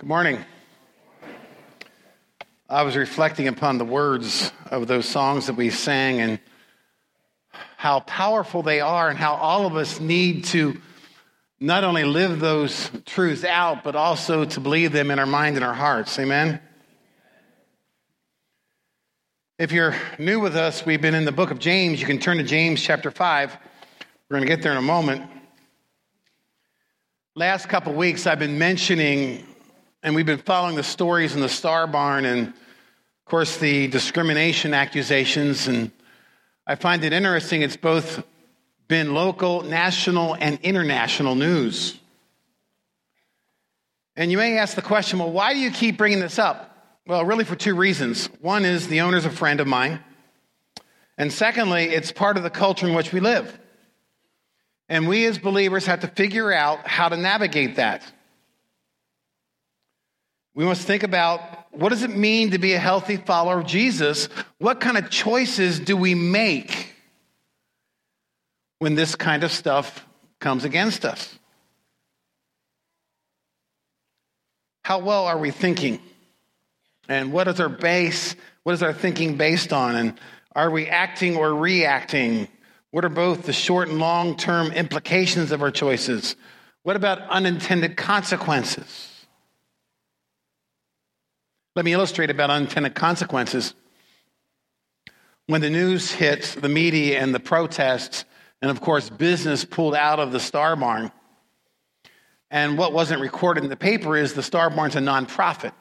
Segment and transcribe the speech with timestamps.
[0.00, 0.42] Good morning.
[2.70, 6.40] I was reflecting upon the words of those songs that we sang and
[7.76, 10.80] how powerful they are, and how all of us need to
[11.60, 15.64] not only live those truths out, but also to believe them in our mind and
[15.66, 16.18] our hearts.
[16.18, 16.62] Amen.
[19.58, 22.00] If you're new with us, we've been in the book of James.
[22.00, 23.54] You can turn to James chapter 5.
[24.30, 25.30] We're going to get there in a moment.
[27.34, 29.46] Last couple weeks, I've been mentioning,
[30.02, 32.54] and we've been following the stories in the Star Barn, and of
[33.26, 35.68] course, the discrimination accusations.
[35.68, 35.90] And
[36.66, 38.24] I find it interesting, it's both
[38.88, 41.98] been local, national, and international news.
[44.16, 46.66] And you may ask the question well, why do you keep bringing this up?
[47.06, 48.26] Well, really, for two reasons.
[48.40, 50.00] One is the owner's a friend of mine.
[51.18, 53.58] And secondly, it's part of the culture in which we live.
[54.88, 58.02] And we as believers have to figure out how to navigate that.
[60.54, 61.40] We must think about
[61.72, 64.28] what does it mean to be a healthy follower of Jesus?
[64.58, 66.94] What kind of choices do we make
[68.78, 70.04] when this kind of stuff
[70.40, 71.38] comes against us?
[74.84, 76.00] How well are we thinking?
[77.08, 78.34] And what is our base?
[78.64, 79.94] What is our thinking based on?
[79.94, 80.18] And
[80.56, 82.48] are we acting or reacting?
[82.90, 86.34] What are both the short and long term implications of our choices?
[86.82, 89.09] What about unintended consequences?
[91.76, 93.74] Let me illustrate about unintended consequences.
[95.46, 98.24] When the news hit the media and the protests,
[98.62, 101.10] and of course, business pulled out of the Star Barn,
[102.50, 105.72] and what wasn't recorded in the paper is the Star Barn's a nonprofit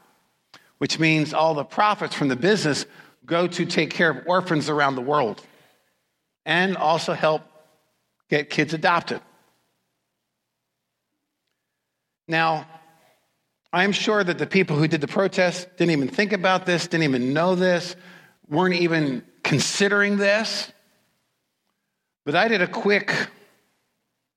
[0.79, 2.85] which means all the profits from the business
[3.25, 5.45] go to take care of orphans around the world
[6.45, 7.43] and also help
[8.29, 9.21] get kids adopted.
[12.27, 12.67] Now,
[13.71, 17.03] I'm sure that the people who did the protest didn't even think about this, didn't
[17.03, 17.95] even know this,
[18.47, 20.71] weren't even considering this.
[22.25, 23.13] But I did a quick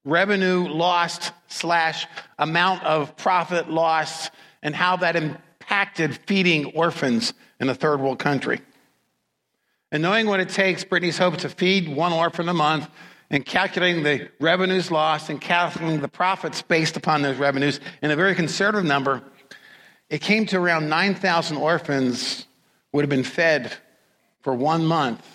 [0.04, 2.06] revenue lost slash
[2.38, 4.31] amount of profit lost
[4.62, 8.60] and how that impacted feeding orphans in a third world country.
[9.91, 12.88] And knowing what it takes, Brittany's Hope, to feed one orphan a month
[13.32, 18.16] and calculating the revenues lost and calculating the profits based upon those revenues in a
[18.16, 19.22] very conservative number,
[20.10, 22.47] it came to around 9,000 orphans
[22.92, 23.72] would have been fed
[24.42, 25.26] for one month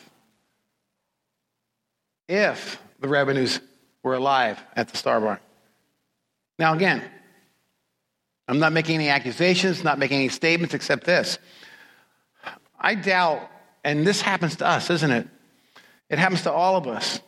[2.30, 3.60] if the revenues
[4.04, 5.40] were alive at the Star Barn.
[6.60, 7.04] Now, again,
[8.48, 11.40] I'm not making any accusations, not making any statements except this.
[12.80, 13.50] I doubt,
[13.84, 15.28] and this happens to us, isn't it?
[16.10, 17.22] It happens to all of us.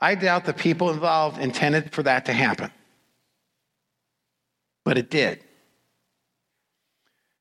[0.00, 2.70] I doubt the people involved intended for that to happen.
[4.84, 5.40] But it did.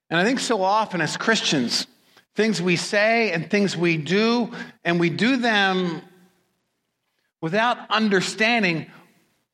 [0.09, 1.87] And I think so often as Christians,
[2.35, 4.51] things we say and things we do,
[4.83, 6.01] and we do them
[7.41, 8.87] without understanding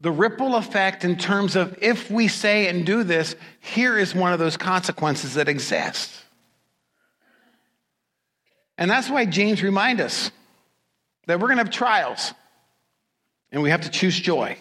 [0.02, 4.34] the ripple effect in terms of if we say and do this, here is one
[4.34, 6.12] of those consequences that exist.
[8.78, 10.32] And that's why James reminds us
[11.28, 12.34] that we're going to have trials
[13.56, 14.58] and we have to choose joy.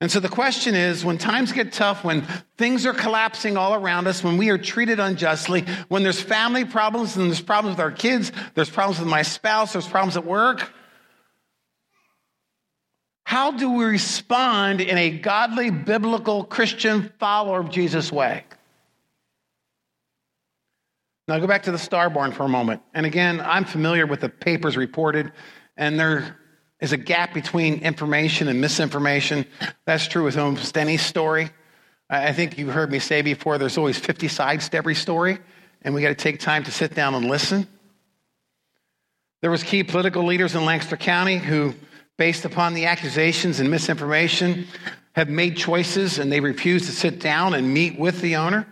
[0.00, 2.22] And so the question is when times get tough, when
[2.56, 7.16] things are collapsing all around us, when we are treated unjustly, when there's family problems
[7.16, 10.72] and there's problems with our kids, there's problems with my spouse, there's problems at work,
[13.24, 18.44] how do we respond in a godly, biblical, Christian follower of Jesus way?
[21.26, 22.82] Now, go back to the Star Barn for a moment.
[22.94, 25.32] And again, I'm familiar with the papers reported,
[25.76, 26.36] and there
[26.82, 29.46] is a gap between information and misinformation.
[29.86, 31.48] That's true with almost any story.
[32.10, 35.38] I think you've heard me say before there's always 50 sides to every story,
[35.80, 37.66] and we got to take time to sit down and listen.
[39.40, 41.72] There was key political leaders in Lancaster County who
[42.16, 44.66] based upon the accusations and misinformation,
[45.14, 48.66] have made choices and they refuse to sit down and meet with the owner.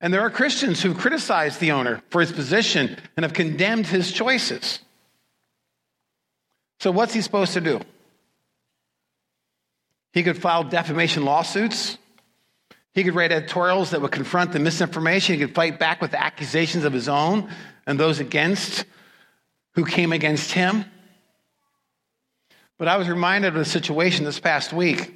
[0.00, 4.12] And there are Christians who criticize the owner for his position and have condemned his
[4.12, 4.80] choices.
[6.82, 7.80] So, what's he supposed to do?
[10.12, 11.96] He could file defamation lawsuits.
[12.92, 15.36] He could write editorials that would confront the misinformation.
[15.36, 17.48] He could fight back with accusations of his own
[17.86, 18.84] and those against
[19.76, 20.84] who came against him.
[22.78, 25.14] But I was reminded of a situation this past week.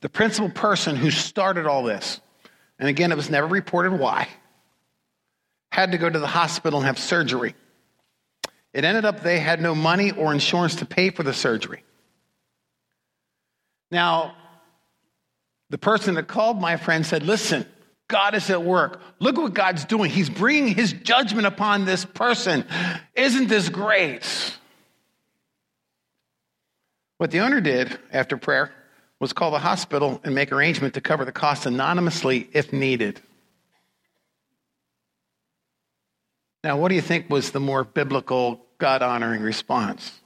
[0.00, 2.20] The principal person who started all this,
[2.80, 4.26] and again, it was never reported why,
[5.70, 7.54] had to go to the hospital and have surgery.
[8.76, 11.82] It ended up they had no money or insurance to pay for the surgery.
[13.90, 14.36] Now,
[15.70, 17.64] The person that called my friend said, Listen,
[18.06, 19.00] God is at work.
[19.18, 20.10] Look what God's doing.
[20.10, 22.66] He's bringing his judgment upon this person.
[23.14, 24.22] Isn't this great?
[27.16, 28.72] What the owner did after prayer
[29.18, 33.22] was call the hospital and make arrangement to cover the cost anonymously if needed.
[36.62, 40.20] Now, what do you think was the more biblical, God honoring response?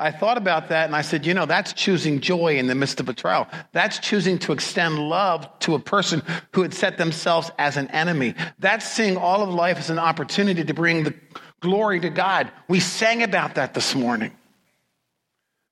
[0.00, 3.00] I thought about that and I said, you know, that's choosing joy in the midst
[3.00, 3.46] of a trial.
[3.72, 6.22] That's choosing to extend love to a person
[6.54, 8.34] who had set themselves as an enemy.
[8.58, 11.14] That's seeing all of life as an opportunity to bring the
[11.60, 12.50] glory to God.
[12.66, 14.34] We sang about that this morning.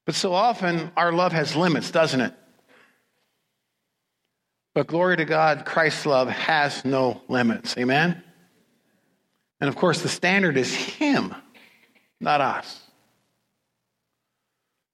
[0.05, 2.35] But so often our love has limits, doesn't it?
[4.75, 7.77] But glory to God, Christ's love has no limits.
[7.79, 8.23] Amen?
[9.61, 11.35] And of course, the standard is Him,
[12.21, 12.81] not us.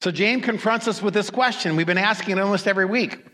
[0.00, 1.76] So James confronts us with this question.
[1.76, 3.25] We've been asking it almost every week.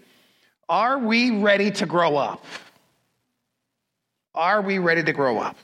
[0.68, 2.44] Are we ready to grow up?
[4.34, 5.56] Are we ready to grow up?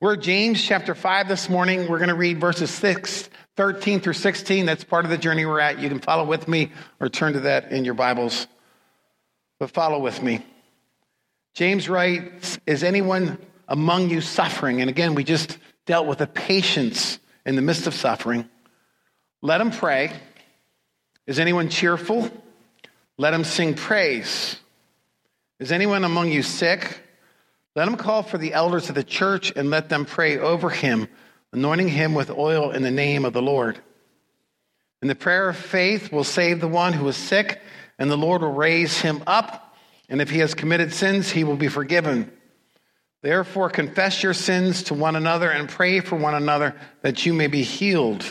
[0.00, 1.88] We're James chapter 5 this morning.
[1.88, 4.66] We're going to read verses 6, 13 through 16.
[4.66, 5.78] That's part of the journey we're at.
[5.78, 8.46] You can follow with me or turn to that in your Bibles.
[9.58, 10.44] But follow with me.
[11.54, 13.38] James writes, Is anyone
[13.68, 14.80] among you suffering?
[14.80, 18.48] And again, we just dealt with the patience in the midst of suffering.
[19.42, 20.12] Let him pray.
[21.26, 22.30] Is anyone cheerful?
[23.16, 24.56] Let him sing praise.
[25.60, 27.00] Is anyone among you sick?
[27.76, 31.08] Let him call for the elders of the church and let them pray over him,
[31.52, 33.78] anointing him with oil in the name of the Lord.
[35.00, 37.60] And the prayer of faith will save the one who is sick,
[37.98, 39.76] and the Lord will raise him up.
[40.08, 42.32] And if he has committed sins, he will be forgiven.
[43.24, 47.46] Therefore, confess your sins to one another and pray for one another that you may
[47.46, 48.22] be healed.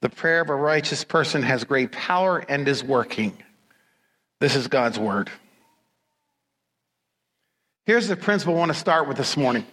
[0.00, 3.40] The prayer of a righteous person has great power and is working.
[4.40, 5.30] This is God's word.
[7.86, 9.64] Here's the principle I want to start with this morning.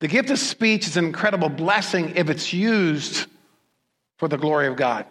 [0.00, 3.28] The gift of speech is an incredible blessing if it's used
[4.16, 5.06] for the glory of God.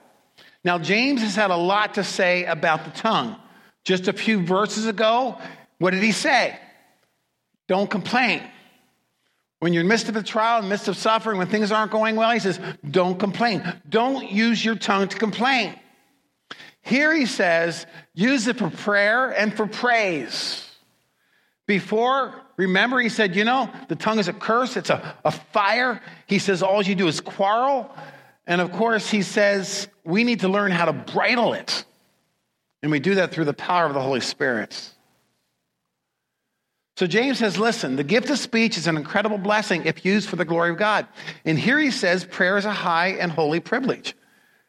[0.62, 3.38] Now, James has had a lot to say about the tongue.
[3.86, 5.38] Just a few verses ago,
[5.78, 6.60] what did he say?
[7.67, 8.41] Don't complain.
[9.59, 11.71] When you're in the midst of a trial, in the midst of suffering, when things
[11.71, 12.59] aren't going well, he says,
[12.89, 13.63] don't complain.
[13.89, 15.77] Don't use your tongue to complain.
[16.81, 20.63] Here he says, use it for prayer and for praise.
[21.65, 26.01] Before, remember, he said, you know, the tongue is a curse, it's a, a fire.
[26.27, 27.91] He says, all you do is quarrel.
[28.45, 31.83] And of course, he says, we need to learn how to bridle it.
[32.81, 34.93] And we do that through the power of the Holy Spirit.
[36.97, 40.35] So James says, listen, the gift of speech is an incredible blessing if used for
[40.35, 41.05] the glory of God.
[41.45, 44.15] And here he says prayer is a high and holy privilege.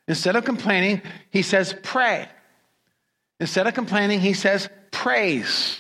[0.06, 2.28] Instead of complaining, he says pray.
[3.40, 5.78] Instead of complaining, he says praise.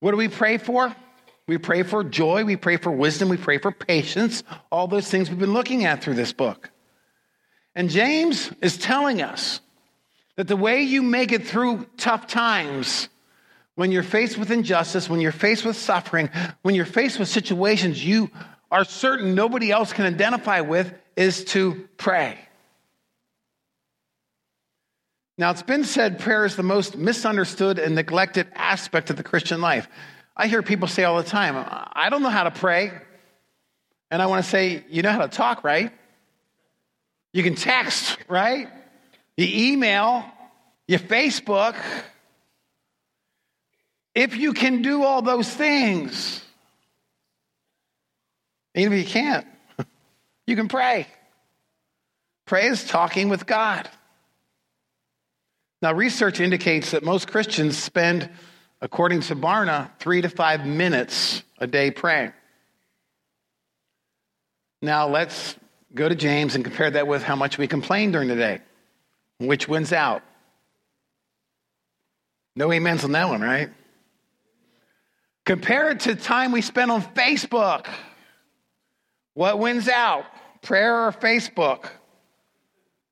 [0.00, 0.94] What do we pray for?
[1.46, 5.30] We pray for joy, we pray for wisdom, we pray for patience, all those things
[5.30, 6.70] we've been looking at through this book.
[7.74, 9.62] And James is telling us
[10.36, 13.08] that the way you make it through tough times
[13.74, 16.30] when you're faced with injustice, when you're faced with suffering,
[16.62, 18.30] when you're faced with situations you
[18.70, 22.38] are certain nobody else can identify with, is to pray.
[25.36, 29.60] Now, it's been said prayer is the most misunderstood and neglected aspect of the Christian
[29.60, 29.88] life.
[30.36, 31.54] I hear people say all the time,
[31.92, 32.92] I don't know how to pray.
[34.10, 35.90] And I want to say, you know how to talk, right?
[37.32, 38.68] You can text, right?
[39.36, 40.24] You email,
[40.86, 41.76] you Facebook,
[44.14, 46.42] if you can do all those things,
[48.74, 49.46] even if you can't,
[50.46, 51.06] you can pray.
[52.46, 53.88] Pray is talking with God.
[55.80, 58.30] Now, research indicates that most Christians spend,
[58.80, 62.32] according to Barna, three to five minutes a day praying.
[64.80, 65.56] Now, let's
[65.94, 68.60] go to James and compare that with how much we complain during the day.
[69.38, 70.22] Which wins out?
[72.54, 73.70] No amens on that one, right?
[75.44, 77.86] Compare it to time we spend on Facebook.
[79.34, 80.24] What wins out?
[80.62, 81.88] Prayer or Facebook?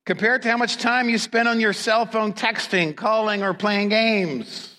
[0.05, 3.53] Compare it to how much time you spend on your cell phone texting, calling, or
[3.53, 4.75] playing games.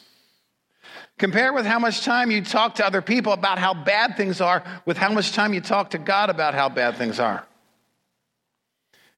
[1.18, 4.64] Compare with how much time you talk to other people about how bad things are
[4.87, 7.47] with how much time you talk to God about how bad things are.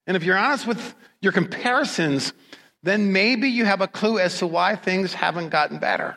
[0.06, 2.34] And if you're honest with your comparisons,
[2.82, 6.16] then maybe you have a clue as to why things haven't gotten better.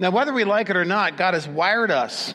[0.00, 2.34] Now, whether we like it or not, God has wired us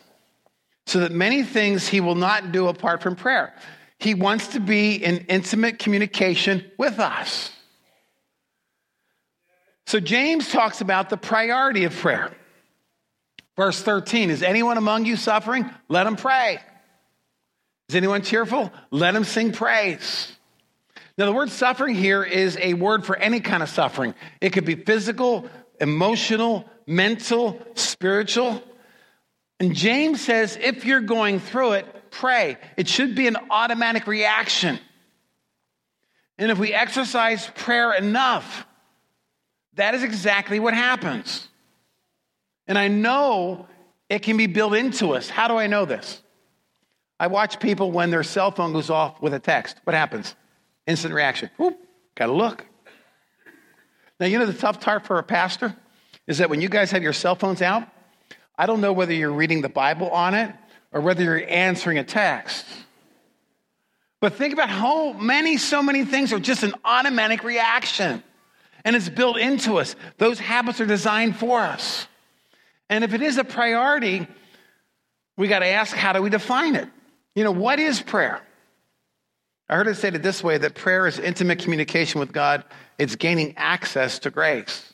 [0.86, 3.54] so that many things He will not do apart from prayer.
[4.00, 7.52] He wants to be in intimate communication with us.
[9.88, 12.32] So James talks about the priority of prayer.
[13.58, 15.68] Verse 13 Is anyone among you suffering?
[15.90, 16.60] Let him pray.
[17.90, 18.72] Is anyone cheerful?
[18.92, 20.32] Let him sing praise.
[21.18, 24.14] Now, the word suffering here is a word for any kind of suffering.
[24.42, 28.62] It could be physical, emotional, mental, spiritual.
[29.60, 32.58] And James says if you're going through it, pray.
[32.78, 34.80] It should be an automatic reaction.
[36.38, 38.66] And if we exercise prayer enough,
[39.76, 41.48] that is exactly what happens.
[42.68, 43.68] And I know
[44.10, 45.30] it can be built into us.
[45.30, 46.22] How do I know this?
[47.20, 49.78] I watch people when their cell phone goes off with a text.
[49.86, 50.36] What happens?
[50.86, 51.50] Instant reaction.
[51.58, 51.78] Whoop,
[52.16, 52.66] gotta look.
[54.20, 55.76] Now, you know the tough part for a pastor
[56.28, 57.88] is that when you guys have your cell phones out,
[58.58, 60.54] I don't know whether you're reading the Bible on it
[60.92, 62.66] or whether you're answering a text.
[64.22, 68.24] But think about how many, so many things are just an automatic reaction.
[68.84, 69.96] And it's built into us.
[70.18, 72.08] Those habits are designed for us.
[72.90, 74.28] And if it is a priority,
[75.38, 76.88] we got to ask how do we define it?
[77.36, 78.42] You know, what is prayer?
[79.68, 82.64] I heard it stated this way that prayer is intimate communication with God,
[82.98, 84.94] it's gaining access to grace.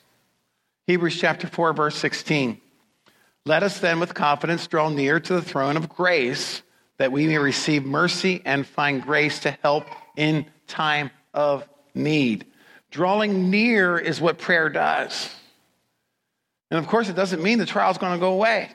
[0.86, 2.60] Hebrews chapter 4, verse 16.
[3.44, 6.62] Let us then with confidence draw near to the throne of grace
[6.98, 12.46] that we may receive mercy and find grace to help in time of need.
[12.90, 15.34] Drawing near is what prayer does.
[16.70, 18.70] And of course, it doesn't mean the trial's going to go away.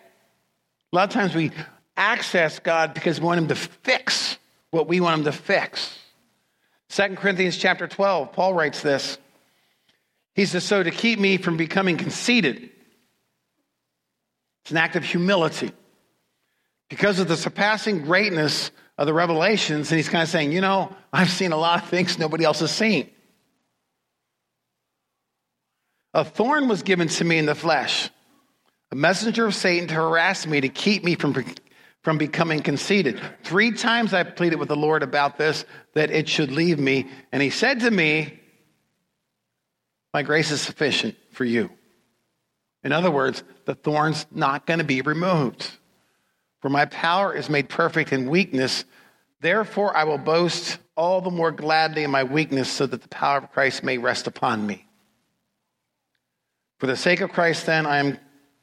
[0.91, 1.51] A lot of times we
[1.95, 4.37] access God because we want Him to fix
[4.71, 5.97] what we want Him to fix.
[6.89, 9.17] 2 Corinthians chapter 12, Paul writes this.
[10.35, 12.69] He says, So to keep me from becoming conceited,
[14.63, 15.71] it's an act of humility.
[16.89, 20.95] Because of the surpassing greatness of the revelations, and he's kind of saying, You know,
[21.11, 23.09] I've seen a lot of things nobody else has seen.
[26.13, 28.09] A thorn was given to me in the flesh,
[28.91, 31.33] a messenger of Satan to harass me, to keep me from,
[32.07, 33.19] from becoming conceited.
[33.43, 37.09] Three times I pleaded with the Lord about this, that it should leave me.
[37.33, 38.39] And he said to me,
[40.13, 41.69] My grace is sufficient for you.
[42.81, 45.69] In other words, the thorn's not going to be removed.
[46.61, 48.85] For my power is made perfect in weakness.
[49.41, 53.39] Therefore, I will boast all the more gladly in my weakness, so that the power
[53.39, 54.87] of Christ may rest upon me.
[56.79, 58.17] For the sake of Christ, then, I am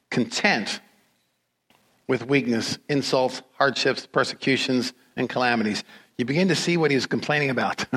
[0.09, 0.79] content
[2.07, 5.83] with weakness, insults, hardships, persecutions, and calamities.
[6.17, 7.85] You begin to see what he's complaining about.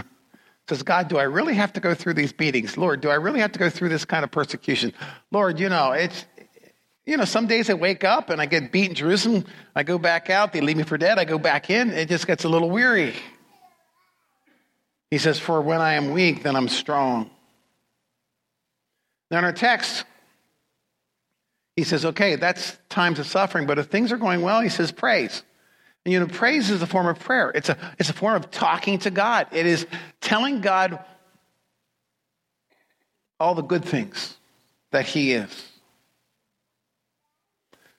[0.69, 2.77] says, God, do I really have to go through these beatings?
[2.77, 4.93] Lord, do I really have to go through this kind of persecution?
[5.31, 6.27] Lord, you know, it's,
[7.07, 9.47] you know, some days I wake up and I get beat in Jerusalem.
[9.75, 10.53] I go back out.
[10.53, 11.19] They leave me for dead.
[11.19, 11.91] I go back in.
[11.91, 13.15] It just gets a little weary.
[15.11, 17.31] He says, For when I am weak, then I'm strong.
[19.31, 20.05] Now, in our text,
[21.79, 24.91] he says, okay, that's times of suffering, but if things are going well, he says,
[24.91, 25.45] praise.
[26.05, 27.53] And you know, praise is a form of prayer.
[27.55, 29.47] It's a, it's a form of talking to God.
[29.53, 29.87] It is
[30.21, 30.99] telling God
[33.39, 34.37] all the good things
[34.91, 35.71] that he is.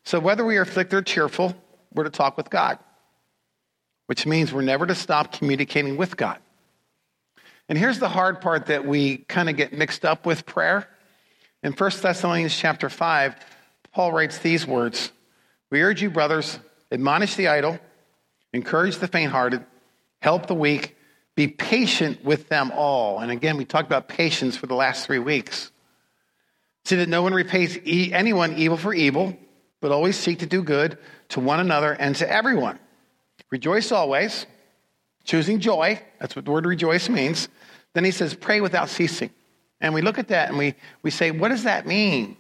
[0.04, 1.56] So whether we are afflicted or cheerful,
[1.94, 2.80] we're to talk with God,
[4.08, 6.40] which means we're never to stop communicating with God.
[7.70, 10.86] And here's the hard part that we kind of get mixed up with prayer.
[11.64, 13.36] In 1 Thessalonians chapter 5,
[14.00, 15.12] Paul writes these words
[15.70, 16.58] We urge you, brothers,
[16.90, 17.78] admonish the idle,
[18.54, 19.66] encourage the faint hearted,
[20.22, 20.96] help the weak,
[21.36, 23.20] be patient with them all.
[23.20, 25.70] And again, we talked about patience for the last three weeks.
[26.86, 29.38] See that no one repays anyone evil for evil,
[29.82, 30.98] but always seek to do good
[31.32, 32.80] to one another and to everyone.
[33.52, 34.46] Rejoice always,
[35.26, 36.02] choosing joy.
[36.20, 37.50] That's what the word rejoice means.
[37.94, 39.32] Then he says, pray without ceasing.
[39.82, 42.38] And we look at that and we, we say, what does that mean?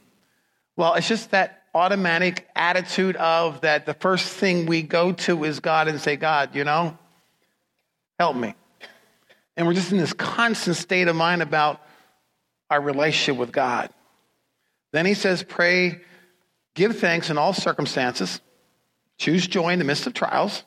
[0.79, 5.59] Well, it's just that automatic attitude of that the first thing we go to is
[5.59, 6.97] God and say, God, you know,
[8.17, 8.55] help me.
[9.57, 11.81] And we're just in this constant state of mind about
[12.69, 13.89] our relationship with God.
[14.93, 15.99] Then he says, pray,
[16.75, 18.39] give thanks in all circumstances,
[19.17, 20.63] choose joy in the midst of trials,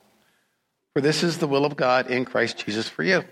[0.92, 3.24] for this is the will of God in Christ Jesus for you.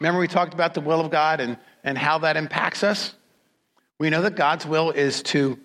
[0.00, 3.14] Remember, we talked about the will of God and and how that impacts us?
[3.98, 5.58] We know that God's will is to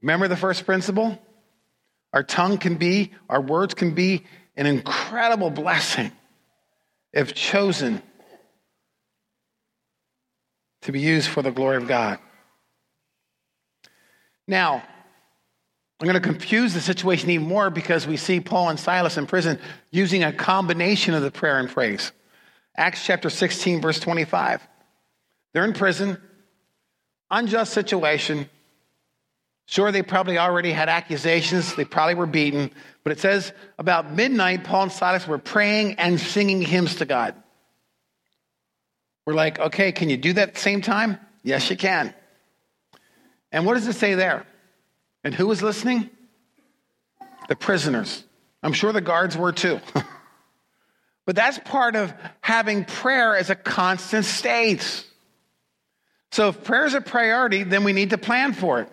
[0.00, 1.20] remember the first principle?
[2.12, 4.24] Our tongue can be, our words can be
[4.56, 6.12] an incredible blessing
[7.12, 8.02] if chosen
[10.82, 12.18] to be used for the glory of God.
[14.46, 14.82] Now,
[16.00, 19.26] I'm going to confuse the situation even more because we see Paul and Silas in
[19.26, 22.10] prison using a combination of the prayer and praise.
[22.76, 24.66] Acts chapter 16, verse 25.
[25.52, 26.20] They're in prison
[27.32, 28.48] unjust situation.
[29.66, 32.70] Sure, they probably already had accusations, they probably were beaten,
[33.04, 37.34] but it says about midnight, Paul and Silas were praying and singing hymns to God.
[39.26, 41.18] We're like, okay, can you do that at the same time?
[41.42, 42.12] Yes, you can.
[43.50, 44.46] And what does it say there?
[45.24, 46.10] And who was listening?
[47.48, 48.24] The prisoners.
[48.62, 49.80] I'm sure the guards were too.
[51.26, 55.06] but that's part of having prayer as a constant state.
[56.32, 58.88] So if prayer is a priority, then we need to plan for it.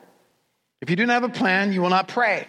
[0.81, 2.47] If you don't have a plan, you will not pray.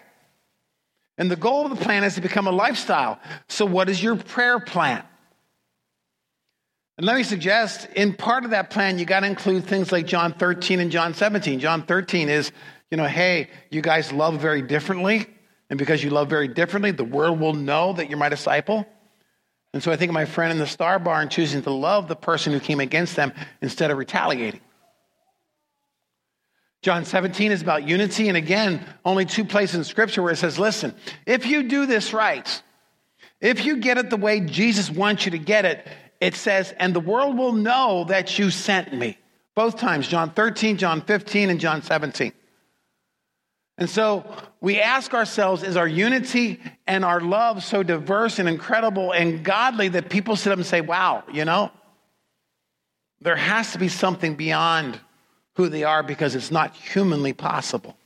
[1.17, 3.21] And the goal of the plan is to become a lifestyle.
[3.49, 5.03] So, what is your prayer plan?
[6.99, 10.07] And let me suggest, in part of that plan, you got to include things like
[10.07, 11.61] John 13 and John 17.
[11.61, 12.53] John 13 is,
[12.91, 15.27] you know, hey, you guys love very differently.
[15.71, 18.87] And because you love very differently, the world will know that you're my disciple.
[19.73, 22.17] And so I think my friend in the Star Barn and choosing to love the
[22.17, 23.33] person who came against them
[23.63, 24.61] instead of retaliating.
[26.83, 28.29] John 17 is about unity.
[28.29, 30.95] And again, only two places in Scripture where it says, listen,
[31.27, 32.63] if you do this right,
[33.41, 35.87] if you get it the way Jesus wants you to get it,
[36.21, 39.19] it says, and the world will know that you sent me.
[39.55, 42.33] Both times, John 13, John 15, and John 17.
[43.79, 44.25] And so
[44.61, 49.89] we ask ourselves, is our unity and our love so diverse and incredible and godly
[49.89, 51.71] that people sit up and say, wow, you know,
[53.23, 55.01] there has to be something beyond
[55.57, 57.97] who they are because it's not humanly possible.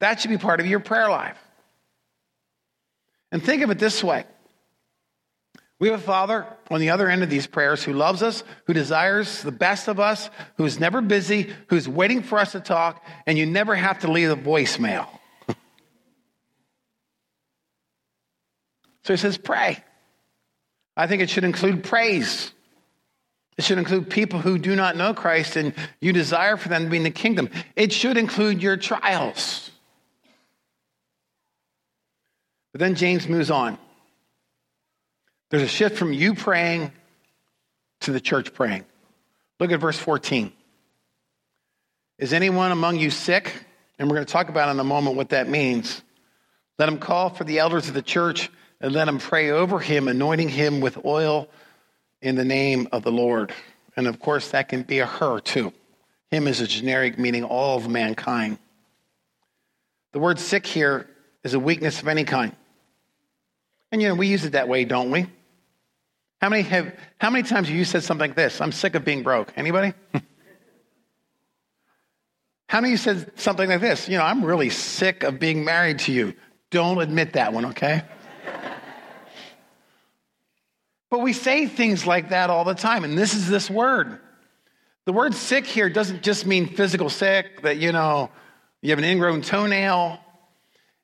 [0.00, 1.38] That should be part of your prayer life.
[3.30, 4.24] And think of it this way
[5.80, 8.72] we have a Father on the other end of these prayers who loves us, who
[8.72, 13.38] desires the best of us, who's never busy, who's waiting for us to talk, and
[13.38, 15.06] you never have to leave a voicemail.
[19.04, 19.78] so he says, pray.
[20.96, 22.52] I think it should include praise.
[23.58, 26.90] It should include people who do not know Christ and you desire for them to
[26.90, 27.50] be in the kingdom.
[27.74, 29.72] It should include your trials.
[32.72, 33.76] But then James moves on.
[35.50, 36.92] There's a shift from you praying
[38.02, 38.84] to the church praying.
[39.58, 40.52] Look at verse 14.
[42.18, 43.52] Is anyone among you sick?
[43.98, 46.00] And we're going to talk about in a moment what that means.
[46.78, 50.06] Let him call for the elders of the church and let him pray over him,
[50.06, 51.48] anointing him with oil
[52.20, 53.52] in the name of the Lord.
[53.96, 55.72] And of course, that can be a her too.
[56.30, 58.58] Him is a generic meaning all of mankind.
[60.12, 61.08] The word sick here
[61.44, 62.54] is a weakness of any kind.
[63.90, 65.26] And you know, we use it that way, don't we?
[66.40, 68.60] How many have how many times have you said something like this?
[68.60, 69.52] I'm sick of being broke.
[69.56, 69.92] Anybody?
[72.68, 74.08] how many of you said something like this?
[74.08, 76.34] You know, I'm really sick of being married to you.
[76.70, 78.02] Don't admit that one, okay?
[81.10, 84.18] But we say things like that all the time, and this is this word.
[85.06, 88.30] The word sick here doesn't just mean physical sick, that, you know,
[88.82, 90.20] you have an ingrown toenail.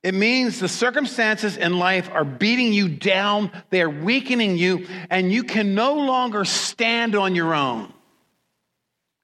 [0.03, 5.33] It means the circumstances in life are beating you down, they are weakening you, and
[5.33, 7.91] you can no longer stand on your own.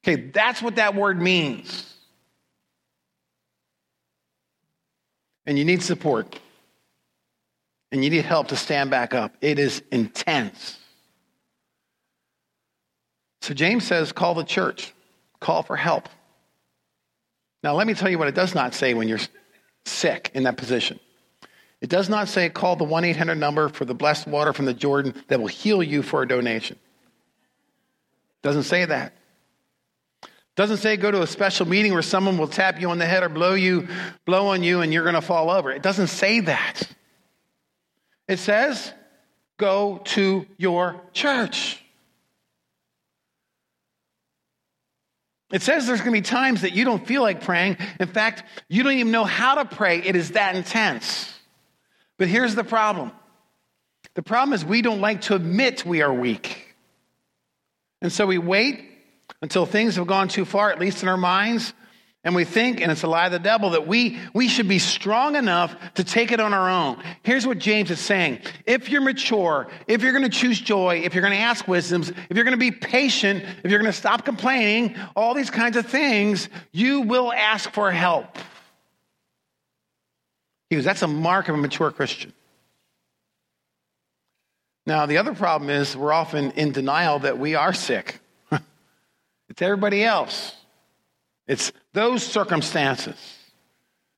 [0.03, 1.87] Okay, that's what that word means.
[5.45, 6.39] And you need support
[7.93, 9.35] and you need help to stand back up.
[9.41, 10.79] It is intense.
[13.43, 14.93] So James says, call the church,
[15.41, 16.09] call for help.
[17.63, 19.21] Now, let me tell you what it does not say when you're
[19.85, 20.99] sick in that position.
[21.81, 24.75] It does not say call the 1 800 number for the blessed water from the
[24.75, 26.77] Jordan that will heal you for a donation.
[28.43, 29.15] It doesn't say that.
[30.23, 33.07] It doesn't say go to a special meeting where someone will tap you on the
[33.07, 33.89] head or blow you,
[34.27, 35.71] blow on you and you're going to fall over.
[35.71, 36.83] It doesn't say that.
[38.31, 38.93] It says,
[39.59, 41.83] go to your church.
[45.53, 47.77] It says there's going to be times that you don't feel like praying.
[47.99, 49.99] In fact, you don't even know how to pray.
[49.99, 51.29] It is that intense.
[52.19, 53.11] But here's the problem
[54.15, 56.77] the problem is we don't like to admit we are weak.
[58.01, 58.85] And so we wait
[59.43, 61.75] until things have gone too far, at least in our minds,
[62.23, 64.79] and we think, and it's a lie of the devil, that we, we should be
[64.79, 67.03] strong enough to take it on our own.
[67.23, 68.41] Here's what James is saying.
[68.67, 72.11] If you're mature, if you're going to choose joy, if you're going to ask wisdoms,
[72.11, 75.79] if you're going to be patient, if you're going to stop complaining, all these kinds
[75.79, 78.37] of things, you will ask for help.
[80.69, 82.35] He goes, that's a mark of a mature Christian.
[84.87, 88.21] Now, the other problem is we're often in denial that we are sick.
[89.49, 90.55] it's everybody else.
[91.51, 93.17] It's those circumstances.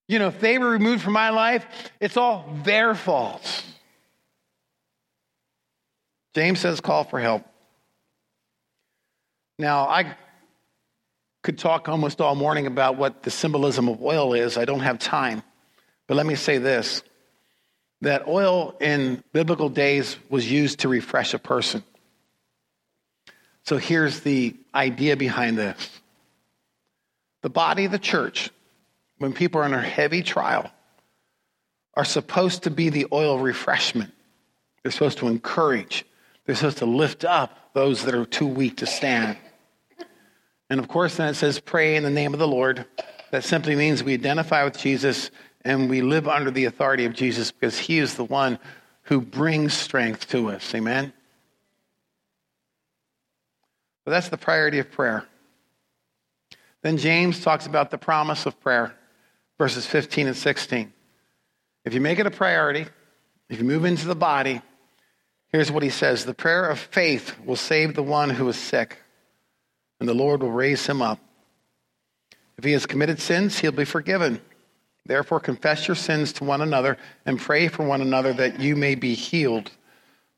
[0.06, 1.64] You know, if they were removed from my life,
[1.98, 3.64] it's all their fault.
[6.34, 7.46] James says, call for help.
[9.58, 10.14] Now, I,
[11.42, 14.58] could talk almost all morning about what the symbolism of oil is.
[14.58, 15.42] I don't have time.
[16.06, 17.02] But let me say this
[18.02, 21.82] that oil in biblical days was used to refresh a person.
[23.64, 26.01] So here's the idea behind this
[27.42, 28.50] the body of the church,
[29.18, 30.70] when people are under heavy trial,
[31.94, 34.12] are supposed to be the oil refreshment.
[34.82, 36.04] They're supposed to encourage,
[36.46, 39.36] they're supposed to lift up those that are too weak to stand.
[40.70, 42.86] And of course, then it says, pray in the name of the Lord.
[43.30, 45.30] That simply means we identify with Jesus
[45.64, 48.58] and we live under the authority of Jesus because he is the one
[49.02, 50.74] who brings strength to us.
[50.74, 51.12] Amen?
[54.04, 55.26] But that's the priority of prayer.
[56.82, 58.94] Then James talks about the promise of prayer,
[59.56, 60.92] verses 15 and 16.
[61.84, 62.86] If you make it a priority,
[63.48, 64.60] if you move into the body,
[65.48, 68.98] here's what he says The prayer of faith will save the one who is sick,
[70.00, 71.20] and the Lord will raise him up.
[72.58, 74.40] If he has committed sins, he'll be forgiven.
[75.04, 78.94] Therefore, confess your sins to one another and pray for one another that you may
[78.94, 79.70] be healed.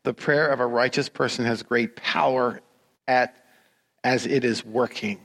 [0.04, 2.61] The prayer of a righteous person has great power
[3.07, 3.37] at,
[4.02, 5.20] as it is working.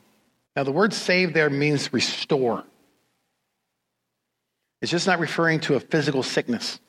[0.59, 2.65] Now, the word save there means restore.
[4.81, 6.81] It's just not referring to a physical sickness.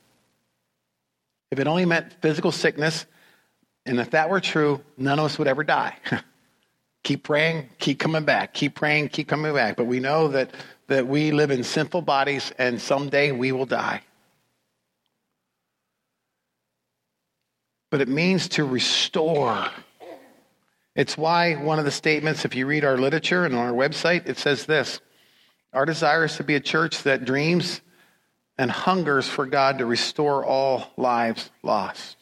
[1.51, 3.05] If it only meant physical sickness,
[3.85, 5.95] and if that were true, none of us would ever die.
[7.05, 9.77] keep praying, keep coming back, keep praying, keep coming back.
[9.77, 10.51] But we know that
[10.87, 14.01] that we live in sinful bodies and someday we will die.
[17.89, 19.65] But it means to restore.
[20.95, 24.27] It's why one of the statements, if you read our literature and on our website,
[24.27, 24.99] it says this
[25.73, 27.81] Our desire is to be a church that dreams
[28.57, 32.17] and hungers for God to restore all lives lost.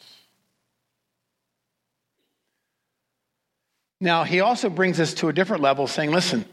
[4.00, 6.46] Now, he also brings us to a different level, saying, listen,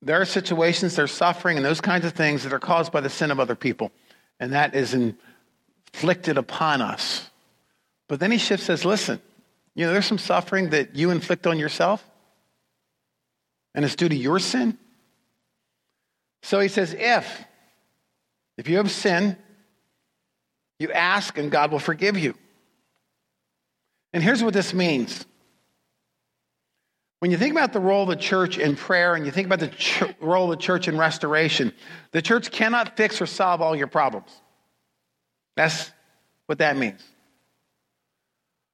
[0.00, 3.10] there are situations, there's suffering, and those kinds of things that are caused by the
[3.10, 3.92] sin of other people.
[4.40, 7.30] And that is inflicted upon us.
[8.08, 9.20] But then he shifts says, listen,
[9.74, 12.04] you know, there's some suffering that you inflict on yourself,
[13.74, 14.78] and it's due to your sin.
[16.42, 17.44] So he says, if,
[18.58, 19.36] if you have sin,
[20.78, 22.34] you ask and God will forgive you.
[24.12, 25.24] And here's what this means
[27.20, 29.60] when you think about the role of the church in prayer and you think about
[29.60, 31.72] the ch- role of the church in restoration,
[32.10, 34.28] the church cannot fix or solve all your problems.
[35.54, 35.92] That's
[36.46, 37.00] what that means.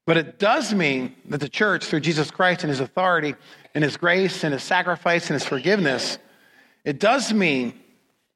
[0.09, 3.35] But it does mean that the church, through Jesus Christ and his authority
[3.75, 6.17] and his grace and his sacrifice and his forgiveness,
[6.83, 7.79] it does mean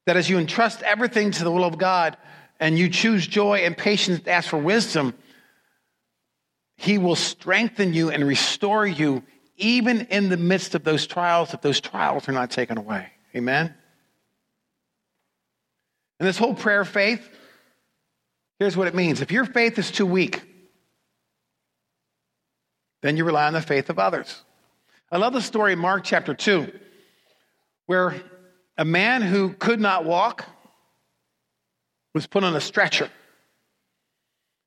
[0.05, 2.19] that as you entrust everything to the will of God
[2.61, 5.15] and you choose joy and patience to ask for wisdom,
[6.77, 9.23] he will strengthen you and restore you
[9.57, 13.07] even in the midst of those trials, if those trials are not taken away.
[13.35, 13.75] Amen?
[16.21, 17.27] And this whole prayer of faith,
[18.59, 19.23] here's what it means.
[19.23, 20.43] If your faith is too weak,
[23.03, 24.43] then you rely on the faith of others.
[25.11, 26.73] I love the story in Mark chapter 2,
[27.87, 28.15] where
[28.79, 30.47] a man who could not walk
[32.15, 33.11] was put on a stretcher.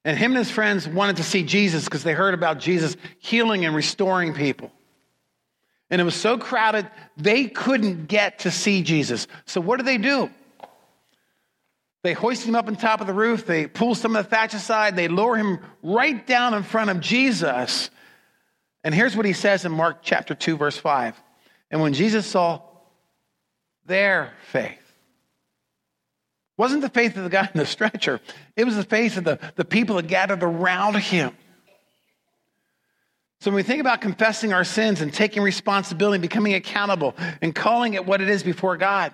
[0.04, 3.66] And him and his friends wanted to see Jesus because they heard about Jesus healing
[3.66, 4.72] and restoring people.
[5.90, 9.28] And it was so crowded, they couldn't get to see Jesus.
[9.46, 10.30] So what do they do?
[12.04, 14.54] They hoist him up on top of the roof, they pull some of the thatch
[14.54, 17.90] aside, they lower him right down in front of Jesus.
[18.86, 21.20] And here's what he says in Mark chapter 2, verse 5.
[21.72, 22.62] And when Jesus saw
[23.88, 24.80] their faith,
[26.56, 28.22] wasn't the faith of the guy in the stretcher,
[28.56, 31.36] it was the faith of the, the people that gathered around him.
[33.42, 37.96] So when we think about confessing our sins and taking responsibility, becoming accountable, and calling
[37.96, 39.12] it what it is before God,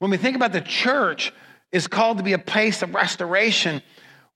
[0.00, 1.32] when we think about the church
[1.70, 3.80] is called to be a place of restoration,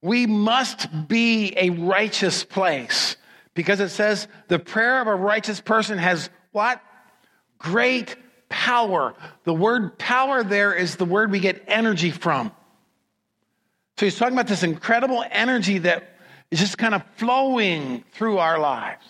[0.03, 3.16] we must be a righteous place
[3.55, 6.81] because it says the prayer of a righteous person has what?
[7.59, 8.17] Great
[8.49, 9.15] power.
[9.45, 12.53] The word power there is the word we get energy from.
[13.99, 16.17] So he's talking about this incredible energy that
[16.51, 19.07] is just kind of flowing through our lives.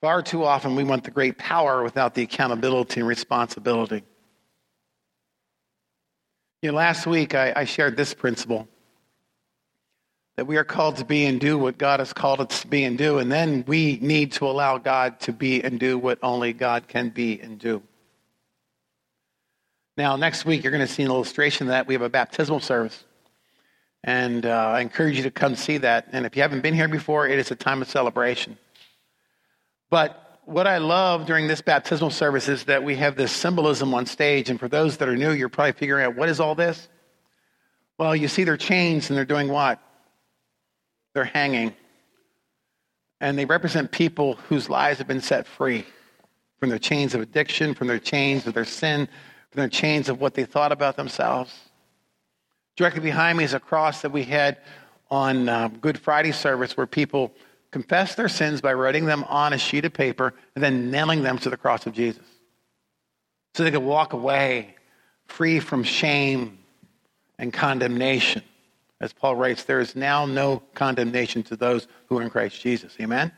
[0.00, 4.04] Far too often, we want the great power without the accountability and responsibility.
[6.60, 8.66] You know, last week I, I shared this principle
[10.36, 12.82] that we are called to be and do what God has called us to be
[12.82, 16.52] and do, and then we need to allow God to be and do what only
[16.52, 17.82] God can be and do.
[19.96, 21.86] Now, next week, you're going to see an illustration of that.
[21.86, 23.04] We have a baptismal service.
[24.04, 26.06] And uh, I encourage you to come see that.
[26.12, 28.58] And if you haven't been here before, it is a time of celebration.
[29.90, 34.06] But what I love during this baptismal service is that we have this symbolism on
[34.06, 34.48] stage.
[34.48, 36.88] And for those that are new, you're probably figuring out what is all this?
[37.98, 39.78] Well, you see their chains and they're doing what?
[41.12, 41.74] They're hanging.
[43.20, 45.84] And they represent people whose lives have been set free
[46.58, 49.06] from their chains of addiction, from their chains of their sin,
[49.50, 51.54] from their chains of what they thought about themselves.
[52.74, 54.56] Directly behind me is a cross that we had
[55.10, 57.34] on uh, Good Friday service where people
[57.70, 61.38] confess their sins by writing them on a sheet of paper and then nailing them
[61.38, 62.24] to the cross of Jesus.
[63.54, 64.74] So they could walk away
[65.26, 66.58] free from shame
[67.38, 68.42] and condemnation.
[69.00, 72.96] As Paul writes, there is now no condemnation to those who are in Christ Jesus.
[73.00, 73.30] Amen?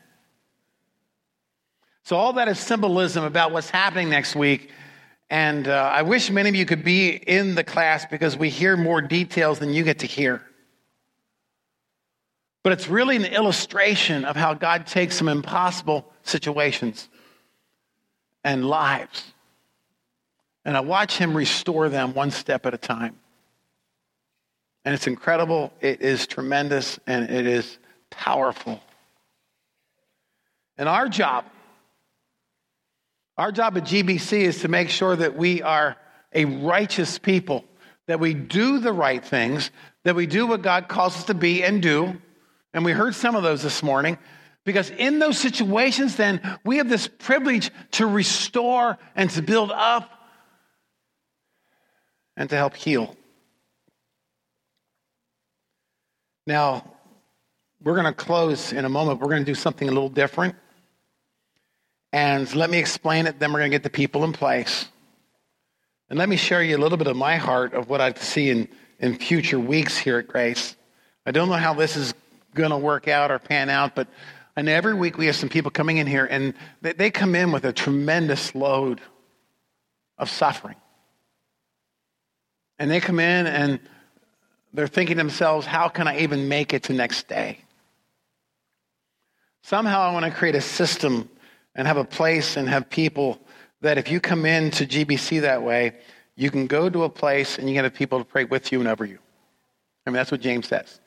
[2.03, 4.71] So, all that is symbolism about what's happening next week.
[5.29, 8.75] And uh, I wish many of you could be in the class because we hear
[8.75, 10.41] more details than you get to hear.
[12.63, 17.09] But it's really an illustration of how God takes some impossible situations
[18.43, 19.33] and lives.
[20.63, 23.17] And I watch Him restore them one step at a time.
[24.85, 27.77] And it's incredible, it is tremendous, and it is
[28.09, 28.79] powerful.
[30.77, 31.45] And our job,
[33.37, 35.97] our job at GBC is to make sure that we are
[36.33, 37.65] a righteous people,
[38.07, 39.69] that we do the right things,
[40.03, 42.19] that we do what God calls us to be and do.
[42.73, 44.17] And we heard some of those this morning.
[44.63, 50.09] Because in those situations, then, we have this privilege to restore and to build up
[52.37, 53.15] and to help heal.
[56.45, 56.85] Now,
[57.83, 59.19] we're going to close in a moment.
[59.19, 60.55] We're going to do something a little different.
[62.13, 64.85] And let me explain it, then we're going to get the people in place.
[66.09, 68.49] And let me share you a little bit of my heart of what I see
[68.49, 68.67] in,
[68.99, 70.75] in future weeks here at Grace.
[71.25, 72.13] I don't know how this is
[72.53, 74.07] going to work out or pan out, but
[74.57, 77.51] know every week we have some people coming in here and they, they come in
[77.51, 79.01] with a tremendous load
[80.17, 80.75] of suffering.
[82.79, 83.79] And they come in and
[84.73, 87.59] they're thinking to themselves, how can I even make it to next day?
[89.63, 91.29] Somehow I want to create a system
[91.75, 93.39] and have a place and have people
[93.81, 95.93] that if you come in to GBC that way,
[96.35, 98.79] you can go to a place and you can have people to pray with you
[98.79, 99.19] and over you.
[100.05, 100.99] I mean, that's what James says.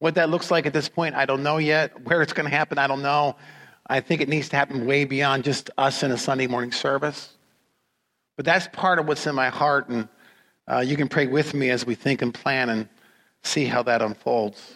[0.00, 2.04] What that looks like at this point, I don't know yet.
[2.04, 3.36] Where it's going to happen, I don't know.
[3.86, 7.36] I think it needs to happen way beyond just us in a Sunday morning service.
[8.36, 10.08] But that's part of what's in my heart, and
[10.66, 12.88] uh, you can pray with me as we think and plan and
[13.42, 14.74] see how that unfolds.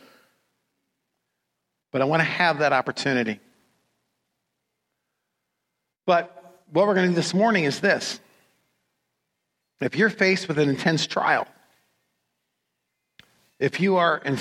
[1.91, 3.41] But I want to have that opportunity.
[6.05, 8.21] But what we're going to do this morning is this.
[9.81, 11.47] If you're faced with an intense trial,
[13.59, 14.39] if you are in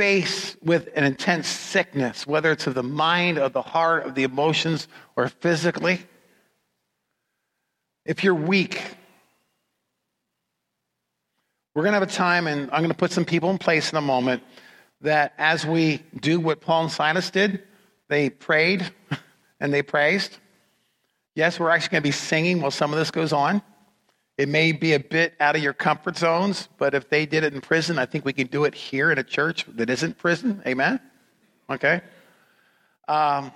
[0.00, 4.22] face with an intense sickness, whether it's of the mind, of the heart, of the
[4.22, 6.00] emotions, or physically,
[8.06, 8.80] if you're weak,
[11.74, 13.92] we're going to have a time, and I'm going to put some people in place
[13.92, 14.42] in a moment,
[15.02, 17.62] that as we do what Paul and Silas did,
[18.08, 18.90] they prayed
[19.60, 20.38] and they praised.
[21.34, 23.60] Yes, we're actually going to be singing while some of this goes on.
[24.40, 27.52] It may be a bit out of your comfort zones, but if they did it
[27.52, 30.62] in prison, I think we can do it here in a church that isn't prison.
[30.66, 30.98] Amen?
[31.68, 32.00] Okay?
[33.06, 33.52] Um,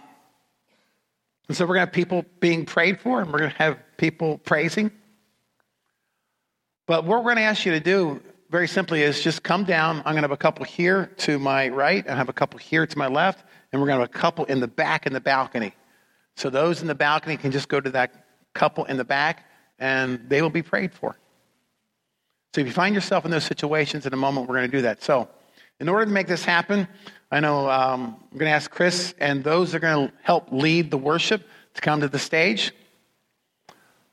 [1.49, 3.79] and so we're going to have people being prayed for, and we're going to have
[3.97, 4.91] people praising.
[6.87, 8.21] But what we're going to ask you to do
[8.51, 10.01] very simply is just come down.
[10.01, 12.87] I'm going to have a couple here to my right and have a couple here
[12.87, 13.43] to my left,
[13.73, 15.73] and we're going to have a couple in the back in the balcony.
[16.37, 19.47] So those in the balcony can just go to that couple in the back,
[19.79, 21.17] and they will be prayed for.
[22.55, 24.83] So if you find yourself in those situations in a moment, we're going to do
[24.83, 25.03] that.
[25.03, 25.29] So
[25.81, 26.87] in order to make this happen,
[27.31, 30.53] I know um, I'm going to ask Chris and those that are going to help
[30.53, 32.73] lead the worship to come to the stage.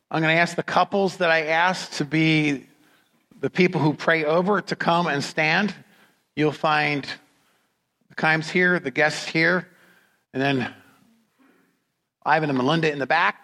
[0.10, 2.66] I'm going to ask the couples that I asked to be
[3.40, 5.74] the people who pray over to come and stand.
[6.36, 7.06] You'll find
[8.10, 9.68] the Kimes here, the guests here,
[10.34, 10.74] and then
[12.26, 13.42] Ivan and Melinda in the back.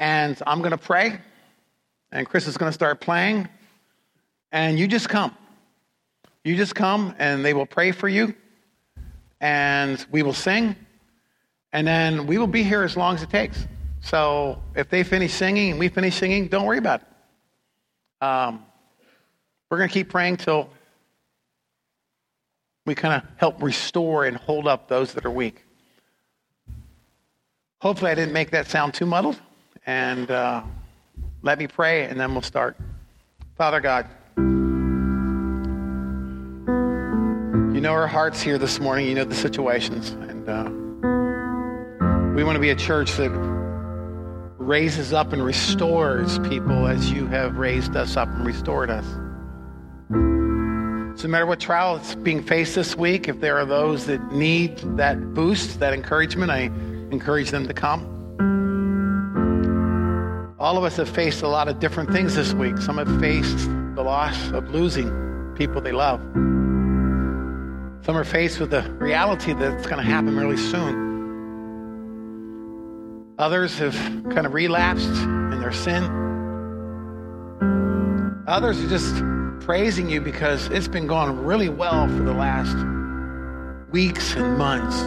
[0.00, 1.20] And I'm going to pray,
[2.10, 3.46] and Chris is going to start playing,
[4.50, 5.36] and you just come.
[6.42, 8.34] You just come, and they will pray for you,
[9.42, 10.74] and we will sing,
[11.74, 13.68] and then we will be here as long as it takes.
[14.00, 18.26] So if they finish singing and we finish singing, don't worry about it.
[18.26, 18.64] Um,
[19.70, 20.70] we're going to keep praying till
[22.86, 25.62] we kind of help restore and hold up those that are weak.
[27.82, 29.38] Hopefully, I didn't make that sound too muddled.
[29.86, 30.62] And uh,
[31.42, 32.76] let me pray, and then we'll start.
[33.56, 34.06] Father God,
[37.80, 39.06] You know our hearts here this morning.
[39.06, 40.10] You know the situations.
[40.10, 40.64] And uh,
[42.36, 43.30] we want to be a church that
[44.58, 49.06] raises up and restores people as you have raised us up and restored us.
[51.18, 54.30] So, no matter what trial is being faced this week, if there are those that
[54.30, 56.64] need that boost, that encouragement, I
[57.10, 58.19] encourage them to come.
[60.60, 62.76] All of us have faced a lot of different things this week.
[62.76, 66.20] Some have faced the loss of losing people they love.
[68.04, 71.08] Some are faced with the reality that it's going to happen really soon.
[73.38, 73.94] Others have
[74.34, 76.04] kind of relapsed in their sin.
[78.46, 79.14] Others are just
[79.64, 82.76] praising you because it's been going really well for the last
[83.92, 85.00] weeks and months.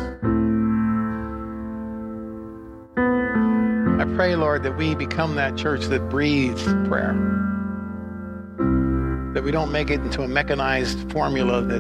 [4.04, 7.13] I pray, Lord, that we become that church that breathes prayer.
[9.34, 11.80] That we don't make it into a mechanized formula that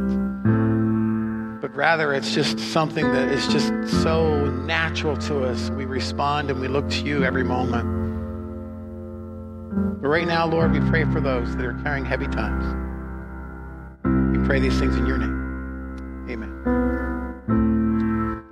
[1.59, 3.67] but rather it's just something that is just
[4.01, 5.69] so natural to us.
[5.71, 7.83] We respond and we look to you every moment.
[10.01, 12.63] But right now, Lord, we pray for those that are carrying heavy times.
[14.37, 16.29] We pray these things in your name.
[16.29, 17.12] Amen.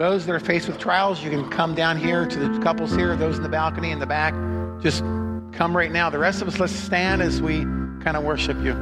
[0.01, 3.15] Those that are faced with trials, you can come down here to the couples here,
[3.15, 4.33] those in the balcony in the back.
[4.81, 5.01] Just
[5.51, 6.09] come right now.
[6.09, 7.59] The rest of us, let's stand as we
[8.03, 8.73] kind of worship you.